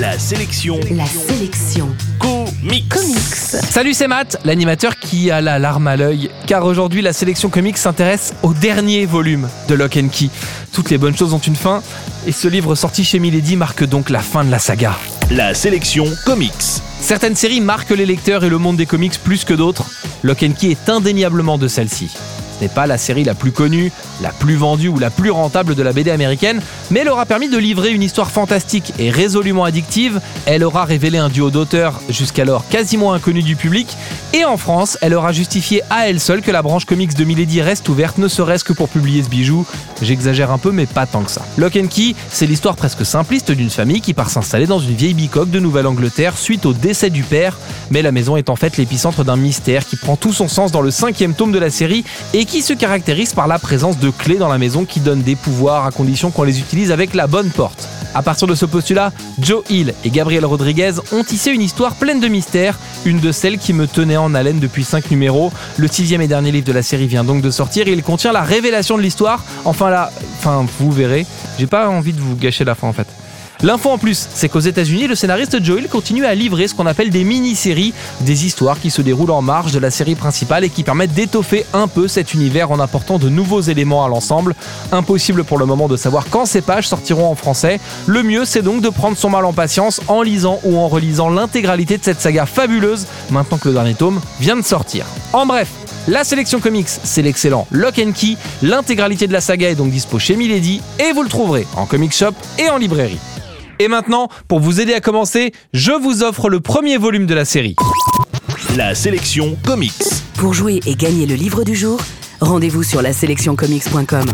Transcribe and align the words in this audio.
La 0.00 0.18
sélection 0.18 0.80
La 0.92 1.04
sélection 1.04 1.88
comics. 2.18 2.88
comics. 2.88 3.34
Salut, 3.70 3.92
c'est 3.92 4.08
Matt, 4.08 4.38
l'animateur 4.46 4.96
qui 4.96 5.30
a 5.30 5.42
la 5.42 5.58
larme 5.58 5.88
à 5.88 5.96
l'œil, 5.96 6.30
car 6.46 6.64
aujourd'hui 6.64 7.02
la 7.02 7.12
sélection 7.12 7.50
comics 7.50 7.76
s'intéresse 7.76 8.32
au 8.42 8.54
dernier 8.54 9.04
volume 9.04 9.46
de 9.68 9.74
Lock 9.74 9.98
and 9.98 10.08
Key. 10.08 10.30
Toutes 10.72 10.88
les 10.88 10.96
bonnes 10.96 11.14
choses 11.14 11.34
ont 11.34 11.38
une 11.38 11.54
fin, 11.54 11.82
et 12.26 12.32
ce 12.32 12.48
livre 12.48 12.74
sorti 12.76 13.04
chez 13.04 13.18
Milady 13.18 13.56
marque 13.56 13.84
donc 13.84 14.08
la 14.08 14.20
fin 14.20 14.42
de 14.42 14.50
la 14.50 14.58
saga. 14.58 14.96
La 15.30 15.52
sélection 15.52 16.06
comics. 16.24 16.80
Certaines 17.00 17.36
séries 17.36 17.60
marquent 17.60 17.90
les 17.90 18.06
lecteurs 18.06 18.42
et 18.42 18.48
le 18.48 18.56
monde 18.56 18.78
des 18.78 18.86
comics 18.86 19.18
plus 19.22 19.44
que 19.44 19.52
d'autres. 19.52 19.84
Lock 20.22 20.42
and 20.42 20.52
Key 20.58 20.70
est 20.70 20.88
indéniablement 20.88 21.58
de 21.58 21.68
celle-ci. 21.68 22.08
N'est 22.60 22.68
pas 22.68 22.86
la 22.86 22.98
série 22.98 23.24
la 23.24 23.34
plus 23.34 23.52
connue, 23.52 23.92
la 24.22 24.30
plus 24.30 24.56
vendue 24.56 24.88
ou 24.88 24.98
la 24.98 25.10
plus 25.10 25.30
rentable 25.30 25.74
de 25.74 25.82
la 25.82 25.92
BD 25.92 26.10
américaine, 26.10 26.60
mais 26.90 27.00
elle 27.00 27.08
aura 27.08 27.26
permis 27.26 27.48
de 27.48 27.58
livrer 27.58 27.90
une 27.90 28.02
histoire 28.02 28.30
fantastique 28.30 28.92
et 28.98 29.10
résolument 29.10 29.64
addictive. 29.64 30.20
Elle 30.46 30.64
aura 30.64 30.84
révélé 30.84 31.18
un 31.18 31.28
duo 31.28 31.50
d'auteurs 31.50 32.00
jusqu'alors 32.08 32.68
quasiment 32.68 33.12
inconnu 33.12 33.42
du 33.42 33.56
public, 33.56 33.96
et 34.32 34.44
en 34.44 34.56
France, 34.56 34.96
elle 35.00 35.14
aura 35.14 35.32
justifié 35.32 35.82
à 35.90 36.08
elle 36.08 36.20
seule 36.20 36.40
que 36.40 36.50
la 36.50 36.62
branche 36.62 36.84
comics 36.84 37.14
de 37.14 37.24
Milady 37.24 37.62
reste 37.62 37.88
ouverte, 37.88 38.18
ne 38.18 38.28
serait-ce 38.28 38.62
que 38.62 38.72
pour 38.72 38.88
publier 38.88 39.22
ce 39.22 39.28
bijou. 39.28 39.66
J'exagère 40.02 40.52
un 40.52 40.58
peu, 40.58 40.70
mais 40.70 40.86
pas 40.86 41.06
tant 41.06 41.22
que 41.22 41.30
ça. 41.30 41.42
Lock 41.56 41.76
and 41.76 41.88
Key, 41.88 42.14
c'est 42.30 42.46
l'histoire 42.46 42.76
presque 42.76 43.04
simpliste 43.04 43.50
d'une 43.50 43.70
famille 43.70 44.00
qui 44.00 44.14
part 44.14 44.30
s'installer 44.30 44.66
dans 44.66 44.78
une 44.78 44.94
vieille 44.94 45.14
bicoque 45.14 45.50
de 45.50 45.58
Nouvelle-Angleterre 45.58 46.38
suite 46.38 46.64
au 46.64 46.72
décès 46.72 47.10
du 47.10 47.24
père, 47.24 47.58
mais 47.90 48.02
la 48.02 48.12
maison 48.12 48.36
est 48.36 48.50
en 48.50 48.56
fait 48.56 48.76
l'épicentre 48.76 49.24
d'un 49.24 49.36
mystère 49.36 49.84
qui 49.84 49.96
prend 49.96 50.16
tout 50.16 50.32
son 50.32 50.48
sens 50.48 50.70
dans 50.70 50.82
le 50.82 50.90
cinquième 50.90 51.34
tome 51.34 51.50
de 51.50 51.58
la 51.58 51.70
série 51.70 52.04
et 52.32 52.44
qui 52.44 52.62
se 52.62 52.72
caractérise 52.72 53.32
par 53.32 53.48
la 53.48 53.58
présence 53.58 53.98
de 53.98 54.10
clés 54.10 54.38
dans 54.38 54.48
la 54.48 54.58
maison 54.58 54.84
qui 54.84 55.00
donnent 55.00 55.22
des 55.22 55.36
pouvoirs 55.36 55.86
à 55.86 55.90
condition 55.90 56.30
qu'on 56.30 56.44
les 56.44 56.60
utilise 56.60 56.92
avec 56.92 57.14
la 57.14 57.26
bonne 57.26 57.50
porte. 57.50 57.88
À 58.14 58.22
partir 58.22 58.46
de 58.48 58.54
ce 58.54 58.66
postulat, 58.66 59.12
Joe 59.38 59.62
Hill 59.70 59.94
et 60.04 60.10
Gabriel 60.10 60.44
Rodriguez 60.44 60.94
ont 61.12 61.22
tissé 61.22 61.50
une 61.50 61.62
histoire 61.62 61.94
pleine 61.94 62.20
de 62.20 62.28
mystères, 62.28 62.78
une 63.04 63.20
de 63.20 63.32
celles 63.32 63.58
qui 63.58 63.72
me 63.72 63.86
tenait 63.86 64.16
en 64.16 64.34
haleine 64.34 64.58
depuis 64.58 64.84
5 64.84 65.10
numéros. 65.10 65.52
Le 65.76 65.86
sixième 65.86 66.20
et 66.20 66.28
dernier 66.28 66.50
livre 66.50 66.66
de 66.66 66.72
la 66.72 66.82
série 66.82 67.06
vient 67.06 67.24
donc 67.24 67.42
de 67.42 67.50
sortir 67.50 67.86
et 67.86 67.92
il 67.92 68.02
contient 68.02 68.32
la 68.32 68.42
révélation 68.42 68.96
de 68.96 69.02
l'histoire. 69.02 69.44
Enfin 69.64 69.90
là, 69.90 70.10
enfin 70.38 70.66
vous 70.78 70.90
verrez, 70.90 71.26
j'ai 71.58 71.66
pas 71.66 71.88
envie 71.88 72.12
de 72.12 72.20
vous 72.20 72.36
gâcher 72.36 72.64
la 72.64 72.74
fin 72.74 72.88
en 72.88 72.92
fait. 72.92 73.06
L'info 73.62 73.90
en 73.90 73.98
plus, 73.98 74.26
c'est 74.32 74.48
qu'aux 74.48 74.60
États-Unis, 74.60 75.06
le 75.06 75.14
scénariste 75.14 75.62
Joe 75.62 75.80
Hill 75.80 75.88
continue 75.88 76.24
à 76.24 76.34
livrer 76.34 76.66
ce 76.66 76.74
qu'on 76.74 76.86
appelle 76.86 77.10
des 77.10 77.24
mini-séries, 77.24 77.92
des 78.20 78.46
histoires 78.46 78.80
qui 78.80 78.90
se 78.90 79.02
déroulent 79.02 79.32
en 79.32 79.42
marge 79.42 79.72
de 79.72 79.78
la 79.78 79.90
série 79.90 80.14
principale 80.14 80.64
et 80.64 80.70
qui 80.70 80.82
permettent 80.82 81.12
d'étoffer 81.12 81.66
un 81.74 81.86
peu 81.86 82.08
cet 82.08 82.32
univers 82.32 82.70
en 82.70 82.80
apportant 82.80 83.18
de 83.18 83.28
nouveaux 83.28 83.60
éléments 83.60 84.04
à 84.04 84.08
l'ensemble. 84.08 84.54
Impossible 84.92 85.44
pour 85.44 85.58
le 85.58 85.66
moment 85.66 85.88
de 85.88 85.96
savoir 85.98 86.24
quand 86.30 86.46
ces 86.46 86.62
pages 86.62 86.88
sortiront 86.88 87.30
en 87.30 87.34
français. 87.34 87.80
Le 88.06 88.22
mieux, 88.22 88.46
c'est 88.46 88.62
donc 88.62 88.80
de 88.80 88.88
prendre 88.88 89.18
son 89.18 89.28
mal 89.28 89.44
en 89.44 89.52
patience 89.52 90.00
en 90.08 90.22
lisant 90.22 90.58
ou 90.64 90.78
en 90.78 90.88
relisant 90.88 91.28
l'intégralité 91.28 91.98
de 91.98 92.04
cette 92.04 92.20
saga 92.20 92.46
fabuleuse, 92.46 93.06
maintenant 93.30 93.58
que 93.58 93.68
le 93.68 93.74
dernier 93.74 93.94
tome 93.94 94.20
vient 94.40 94.56
de 94.56 94.62
sortir. 94.62 95.04
En 95.34 95.44
bref, 95.44 95.68
la 96.08 96.24
sélection 96.24 96.60
comics, 96.60 96.88
c'est 96.88 97.22
l'excellent 97.22 97.66
Lock 97.70 97.98
and 97.98 98.12
Key. 98.12 98.36
L'intégralité 98.62 99.26
de 99.26 99.34
la 99.34 99.42
saga 99.42 99.68
est 99.68 99.74
donc 99.74 99.90
dispo 99.90 100.18
chez 100.18 100.34
Milady 100.34 100.80
et 100.98 101.12
vous 101.12 101.22
le 101.22 101.28
trouverez 101.28 101.66
en 101.76 101.84
comic 101.84 102.14
shop 102.14 102.32
et 102.58 102.70
en 102.70 102.78
librairie. 102.78 103.18
Et 103.80 103.88
maintenant, 103.88 104.28
pour 104.46 104.60
vous 104.60 104.82
aider 104.82 104.92
à 104.92 105.00
commencer, 105.00 105.52
je 105.72 105.92
vous 105.92 106.22
offre 106.22 106.50
le 106.50 106.60
premier 106.60 106.98
volume 106.98 107.24
de 107.24 107.32
la 107.32 107.46
série. 107.46 107.74
La 108.76 108.94
sélection 108.94 109.56
comics. 109.64 110.04
Pour 110.34 110.52
jouer 110.52 110.80
et 110.84 110.94
gagner 110.94 111.24
le 111.24 111.34
livre 111.34 111.64
du 111.64 111.74
jour, 111.74 111.98
rendez-vous 112.42 112.82
sur 112.82 113.00
la 113.00 113.14
sélectioncomics.com. 113.14 114.26